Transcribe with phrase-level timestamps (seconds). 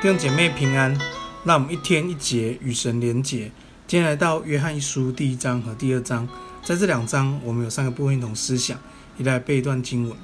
[0.00, 0.96] 弟兄姐妹平安，
[1.42, 3.50] 让我们一天一节与神连结。
[3.88, 6.28] 今天来到约翰一书第一章和第二章，
[6.62, 8.78] 在这两章我们有三个部分一同思想，
[9.16, 10.16] 一来背一段经文。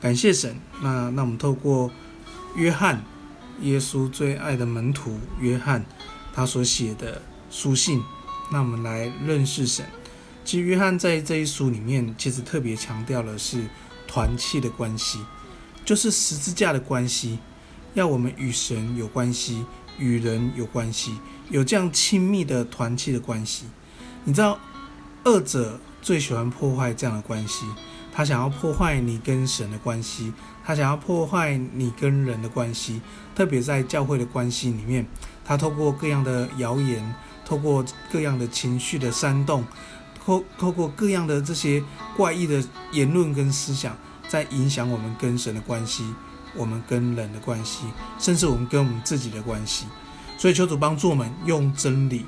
[0.00, 1.90] 感谢神，那那我们透过
[2.56, 3.04] 约翰，
[3.60, 5.84] 耶稣最爱的门徒约翰，
[6.32, 8.02] 他所写的书信，
[8.50, 9.84] 那我们来认识神。
[10.46, 13.66] 其实约翰在这一书里面，其实特别强调的是
[14.08, 15.18] 团契的关系，
[15.84, 17.38] 就是十字架的关系。
[17.94, 19.64] 要我们与神有关系，
[19.98, 21.16] 与人有关系，
[21.48, 23.66] 有这样亲密的团契的关系。
[24.24, 24.58] 你知道，
[25.24, 27.66] 恶者最喜欢破坏这样的关系，
[28.12, 30.32] 他想要破坏你跟神的关系，
[30.64, 33.00] 他想要破坏你跟人的关系，
[33.34, 35.06] 特别在教会的关系里面，
[35.44, 37.14] 他透过各样的谣言，
[37.44, 39.64] 透过各样的情绪的煽动，
[40.24, 41.82] 透透过各样的这些
[42.16, 43.96] 怪异的言论跟思想，
[44.28, 46.04] 在影响我们跟神的关系。
[46.56, 47.84] 我们跟人的关系，
[48.18, 49.86] 甚至我们跟我们自己的关系，
[50.36, 52.26] 所以求主帮助我们用真理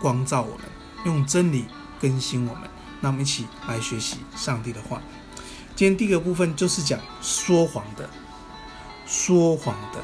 [0.00, 0.64] 光照我们，
[1.04, 1.66] 用真理
[2.00, 2.62] 更新我们。
[3.00, 5.00] 那我们一起来学习上帝的话。
[5.74, 8.08] 今天第一个部分就是讲说谎的，
[9.06, 10.00] 说谎的，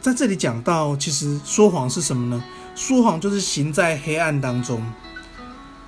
[0.00, 2.44] 在这里讲到，其实说谎是什么呢？
[2.74, 4.84] 说谎就是行在黑暗当中，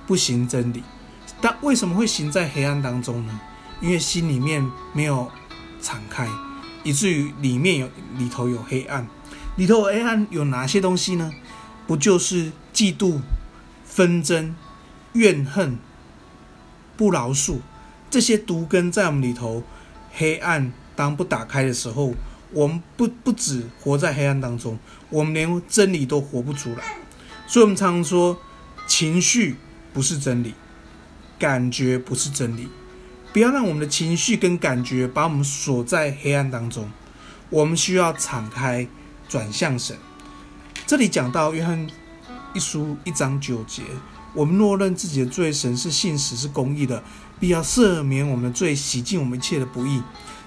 [0.05, 0.83] 不行真理。
[1.39, 3.39] 但为什么会行在黑暗当中呢？
[3.79, 5.31] 因为心里面没有。
[5.81, 6.27] 敞开，
[6.83, 9.07] 以至于里面有里头有黑暗，
[9.55, 11.33] 里头有黑暗有哪些东西呢？
[11.85, 13.21] 不就是嫉妒、
[13.85, 14.55] 纷争、
[15.13, 15.77] 怨恨、
[16.97, 17.59] 不饶恕
[18.09, 19.63] 这些毒根在我们里头？
[20.11, 22.15] 黑暗当不打开的时候，
[22.51, 26.97] 我们不不止活在黑暗当中，我们连真理都活不出来。
[27.45, 28.37] 所以，我们常常说，
[28.87, 29.57] 情绪
[29.93, 30.55] 不是真理，
[31.37, 32.67] 感觉不是真理。
[33.33, 36.89] 不要让我们的情绪跟感觉把我们锁在黑暗当中，
[37.49, 38.87] 我们需要敞开，
[39.29, 39.95] 转向神。
[40.85, 41.87] 这里讲到约翰
[42.53, 43.83] 一书一章九节，
[44.33, 47.03] 我们若认自己的罪，神是信实是公义的，
[47.39, 50.01] 必要赦免我们的罪，洗净我们一切的不义。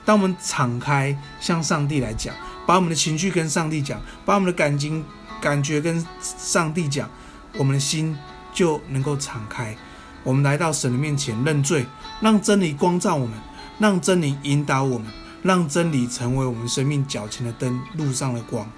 [0.04, 2.34] 当我们敞开向上帝来讲，
[2.66, 5.04] 把我们的情绪跟上帝讲，把我们的感情
[5.40, 7.08] 感觉跟上帝讲，
[7.58, 8.16] 我们的心
[8.52, 9.76] 就能够敞开。
[10.22, 11.86] 我们来到神的面前认罪，
[12.20, 13.38] 让真理光照我们，
[13.78, 15.06] 让真理引导我们，
[15.42, 18.70] 让真理成为我们生命脚前的灯，路上的光。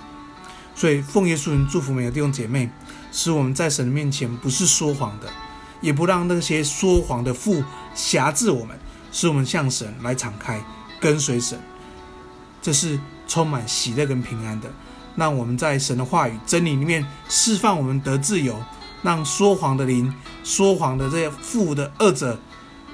[0.74, 2.70] 所以奉耶稣名祝福每个弟兄姐妹，
[3.10, 5.28] 使我们在神的面前不是说谎的，
[5.80, 7.62] 也不让那些说谎的父
[7.94, 8.78] 辖制我们，
[9.10, 10.62] 使我们向神来敞开，
[11.00, 11.60] 跟随神。
[12.62, 14.70] 这是充满喜乐跟平安的。
[15.14, 18.58] 让我们在神的话语真理里面释放我们得自由。
[19.02, 20.14] 让说谎的灵、
[20.44, 22.40] 说谎的这些负的恶者，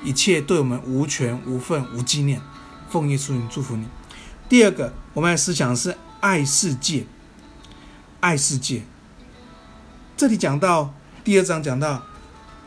[0.03, 2.41] 一切对我们无权、无份、无纪念。
[2.89, 3.87] 奉耶稣名祝福你。
[4.49, 7.05] 第二个，我们来思想是爱世界，
[8.21, 8.83] 爱世界。
[10.17, 12.03] 这里讲到第二章讲到，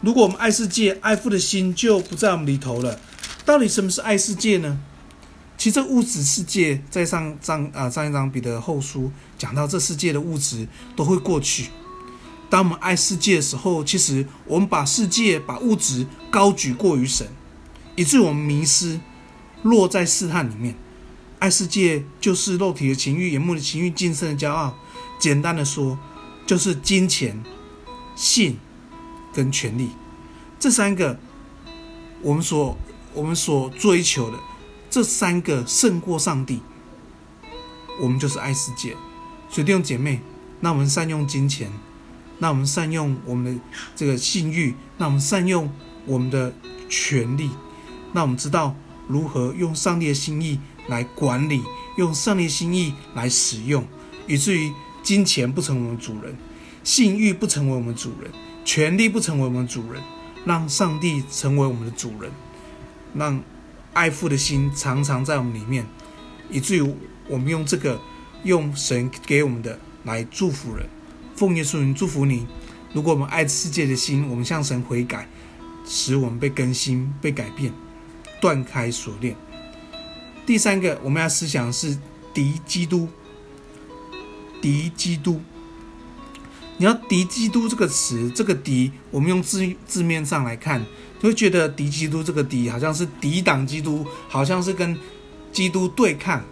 [0.01, 2.99] 如果我们爱世界，爱父的心就不在我们里头了。
[3.43, 4.79] 到底什么是爱世界呢？
[5.57, 11.71] 其实物质世界，在上章啊上一章彼得后书讲到，这世界的物质都会过去。
[12.51, 17.25] 当我们爱世界的时候，其实我们把世界、把物质高举过于神，
[17.95, 18.99] 以致我们迷失，
[19.63, 20.75] 落在试探里面。
[21.39, 24.77] 爱世界就是肉体的情欲、眼目的情欲、今生的骄傲。
[25.17, 25.97] 简单的说，
[26.45, 27.41] 就是金钱、
[28.17, 28.57] 性
[29.33, 29.91] 跟权力
[30.59, 31.17] 这三个，
[32.21, 32.77] 我们所
[33.13, 34.37] 我们所追求的
[34.89, 36.59] 这三个胜过上帝，
[38.01, 38.97] 我们就是爱世界。
[39.49, 40.19] 所以弟兄姐妹，
[40.59, 41.71] 那我们善用金钱。
[42.41, 43.61] 那我们善用我们的
[43.95, 45.71] 这个性欲，那我们善用
[46.07, 46.51] 我们的
[46.89, 47.51] 权力，
[48.13, 48.75] 那我们知道
[49.07, 51.61] 如何用上帝的心意来管理，
[51.97, 53.85] 用上帝的心意来使用，
[54.25, 56.35] 以至于金钱不成为我们主人，
[56.83, 58.31] 性欲不成为我们主人，
[58.65, 60.01] 权力不成为我们主人，
[60.43, 62.31] 让上帝成为我们的主人，
[63.13, 63.39] 让
[63.93, 65.85] 爱父的心常常在我们里面，
[66.49, 66.95] 以至于
[67.27, 68.01] 我们用这个
[68.43, 70.89] 用神给我们的来祝福人。
[71.41, 72.45] 奉耶稣名祝福你。
[72.93, 75.27] 如果我们爱世界的心，我们向神悔改，
[75.83, 77.73] 使我们被更新、被改变，
[78.39, 79.35] 断开锁链。
[80.45, 81.97] 第三个，我们要思想是
[82.31, 83.09] 敌基督。
[84.61, 85.41] 敌基督，
[86.77, 90.85] 你要敌基督这个词，这个敌，我们用字字面上来看，
[91.19, 94.95] 就会觉得敌基督这个敌好像是抵挡基督，好像是跟
[95.51, 96.43] 基督对抗。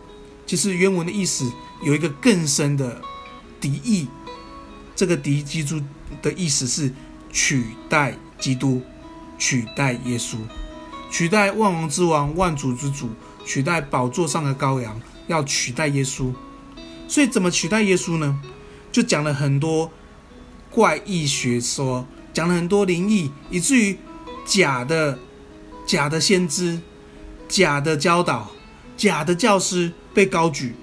[0.48, 1.48] 其实原文的意思
[1.84, 3.00] 有一个更深的
[3.62, 4.08] 敌意。
[5.00, 5.82] 这个敌基督
[6.22, 6.92] 的意思是
[7.32, 8.82] 取代基督，
[9.38, 10.36] 取代耶稣，
[11.10, 13.08] 取代万王之王、万主之主，
[13.46, 16.34] 取代宝座上的羔羊，要取代耶稣。
[17.08, 18.42] 所以怎么取代耶稣呢？
[18.92, 19.90] 就讲了很多
[20.70, 23.98] 怪异学说，讲了很多灵异，以至于
[24.46, 25.18] 假的
[25.88, 26.82] 假的先知、
[27.48, 28.52] 假的教导、
[28.98, 30.76] 假的教师被高举，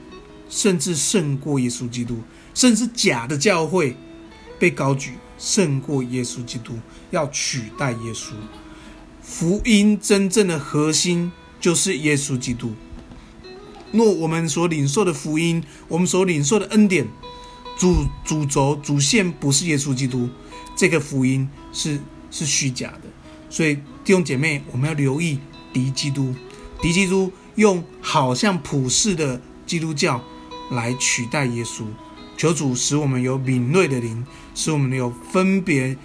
[0.48, 2.18] 甚至胜过耶稣基督，
[2.54, 3.96] 甚至假的教会
[4.58, 6.78] 被高举，胜过耶稣基督，
[7.10, 8.32] 要取代耶稣。
[9.22, 12.74] 福音真正的核心就是耶稣基督。
[13.92, 17.06] 若我们所领受的福音，我们所领受的恩典，
[17.78, 20.28] 主主轴主线不是耶稣基督，
[20.76, 21.98] 这个福音是
[22.30, 23.02] 是虚假的。
[23.48, 25.38] 所以弟兄姐妹，我们要留意
[25.72, 26.34] 敌基督，
[26.80, 30.22] 敌基督用好像普世的基督教
[30.70, 31.84] 来取代耶稣。
[32.36, 35.96] 求主使我们有敏锐的灵，使我们有分别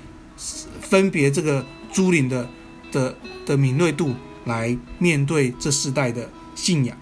[0.81, 2.49] 分别这个诸灵的。
[2.91, 3.15] 的
[3.45, 4.13] 的敏锐度
[4.43, 6.97] 来面对这世代的信仰，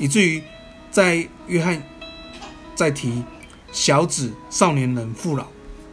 [0.00, 0.42] 以至于
[0.90, 1.80] 在约翰
[2.74, 3.22] 在提
[3.70, 5.46] 小子、少年人、父老，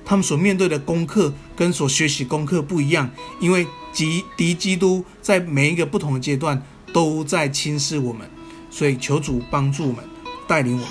[0.03, 6.59] 他们所面对的功课跟所学习功课不一样，因为敌敌基督在每一个不同的阶段
[6.91, 8.27] 都在轻视我们，
[8.71, 10.03] 所以求主帮助我们，
[10.47, 10.87] 带领我们。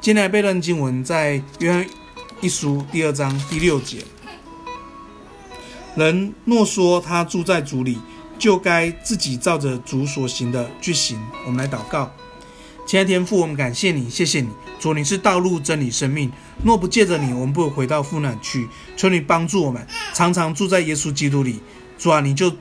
[0.00, 1.86] 今天的背论经文在约翰
[2.40, 3.98] 一书第二章第六节。
[5.96, 7.98] 人若说他住在主里，
[8.38, 11.18] 就该自己照着主所行的去行。
[11.46, 12.12] 我们来祷告，
[12.86, 14.48] 亲爱的天父，我们感谢你，谢谢你，
[14.78, 16.30] 主你是道路、真理、生命。
[16.62, 18.68] 若不借着你，我们不会回到父那去。
[18.96, 21.60] 求你帮助我们，常常住在耶稣基督里。
[21.98, 22.52] 主啊，你就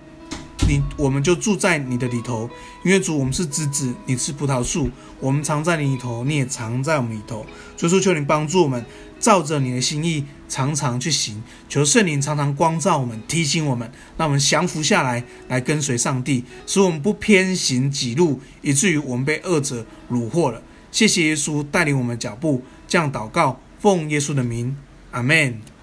[0.68, 2.50] 你，我们就住在你的里头，
[2.84, 4.90] 因为主我们是枝子，你是葡萄树，
[5.20, 7.46] 我们藏在你里头，你也藏在我们里头。
[7.78, 8.86] 所以说，求你帮助我们。
[9.18, 11.42] 照着你的心意，常常去行。
[11.70, 20.62] 求圣灵常常光照我们，提醒我们，让我们降服下来，来跟随上帝，使我们不偏行己路，以至于我们被恶者虏获了。
[20.92, 24.76] 谢谢耶稣带领我们脚步，这样祷告，奉耶稣的名，
[25.12, 25.75] 阿门。